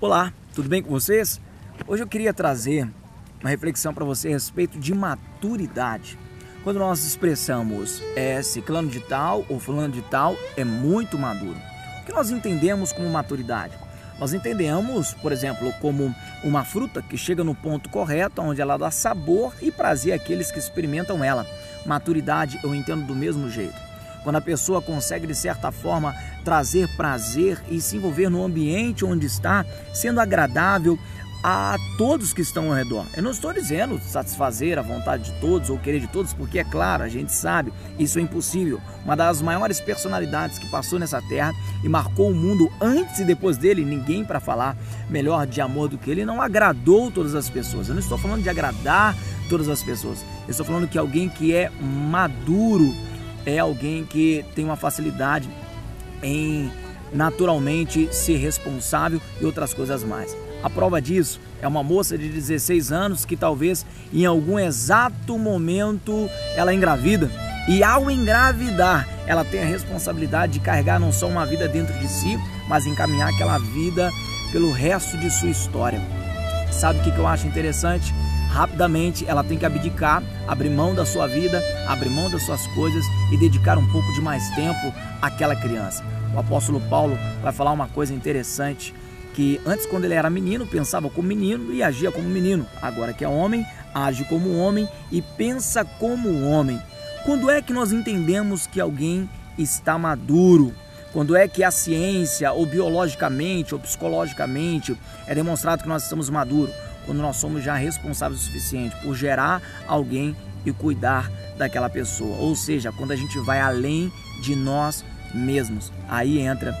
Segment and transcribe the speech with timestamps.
[0.00, 1.40] Olá, tudo bem com vocês?
[1.84, 2.88] Hoje eu queria trazer
[3.40, 6.16] uma reflexão para você a respeito de maturidade.
[6.62, 11.58] Quando nós expressamos é, ciclano de tal ou fulano de tal é muito maduro.
[12.00, 13.76] O que nós entendemos como maturidade?
[14.20, 18.92] Nós entendemos, por exemplo, como uma fruta que chega no ponto correto, onde ela dá
[18.92, 21.44] sabor e prazer àqueles que experimentam ela.
[21.84, 23.87] Maturidade eu entendo do mesmo jeito
[24.28, 26.14] quando a pessoa consegue de certa forma
[26.44, 29.64] trazer prazer e se envolver no ambiente onde está,
[29.94, 30.98] sendo agradável
[31.42, 33.06] a todos que estão ao redor.
[33.16, 36.64] Eu não estou dizendo satisfazer a vontade de todos ou querer de todos, porque é
[36.64, 38.78] claro, a gente sabe, isso é impossível.
[39.02, 43.56] Uma das maiores personalidades que passou nessa terra e marcou o mundo antes e depois
[43.56, 44.76] dele, ninguém para falar
[45.08, 47.88] melhor de amor do que ele, não agradou todas as pessoas.
[47.88, 49.16] Eu não estou falando de agradar
[49.48, 50.22] todas as pessoas.
[50.46, 52.94] Eu estou falando que alguém que é maduro,
[53.48, 55.48] é alguém que tem uma facilidade
[56.22, 56.70] em
[57.12, 60.36] naturalmente ser responsável e outras coisas mais.
[60.62, 66.28] A prova disso é uma moça de 16 anos que talvez em algum exato momento
[66.54, 67.30] ela engravida
[67.68, 72.08] e ao engravidar ela tem a responsabilidade de carregar não só uma vida dentro de
[72.08, 74.10] si, mas encaminhar aquela vida
[74.52, 76.00] pelo resto de sua história.
[76.72, 78.12] Sabe o que eu acho interessante?
[78.48, 83.04] Rapidamente ela tem que abdicar, abrir mão da sua vida, abrir mão das suas coisas
[83.32, 86.02] e dedicar um pouco de mais tempo àquela criança.
[86.34, 88.94] O apóstolo Paulo vai falar uma coisa interessante
[89.34, 92.66] que antes quando ele era menino pensava como menino e agia como menino.
[92.82, 96.80] Agora que é homem, age como homem e pensa como homem.
[97.24, 100.74] Quando é que nós entendemos que alguém está maduro?
[101.12, 106.74] Quando é que a ciência, ou biologicamente, ou psicologicamente, é demonstrado que nós estamos maduros?
[107.08, 112.36] Quando nós somos já responsáveis o suficiente por gerar alguém e cuidar daquela pessoa.
[112.36, 115.90] Ou seja, quando a gente vai além de nós mesmos.
[116.06, 116.76] Aí entra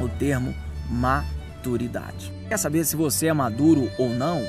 [0.00, 0.52] o termo
[0.88, 2.32] maturidade.
[2.48, 4.42] Quer saber se você é maduro ou não?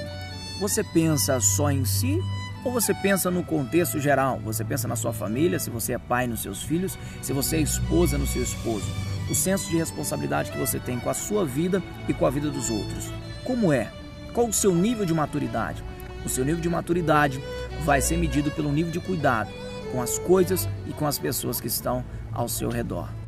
[0.60, 2.18] Você pensa só em si
[2.66, 4.40] ou você pensa no contexto geral?
[4.44, 7.62] Você pensa na sua família, se você é pai nos seus filhos, se você é
[7.62, 8.86] esposa no seu esposo.
[9.30, 12.50] O senso de responsabilidade que você tem com a sua vida e com a vida
[12.50, 13.12] dos outros.
[13.44, 14.01] Como é?
[14.34, 15.84] Qual o seu nível de maturidade?
[16.26, 17.44] O seu nível de maturidade
[17.84, 19.52] vai ser medido pelo nível de cuidado
[19.92, 23.21] com as coisas e com as pessoas que estão ao seu redor.